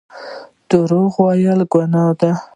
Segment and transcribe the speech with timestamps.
[0.69, 2.31] درواغ ویل ګناه ده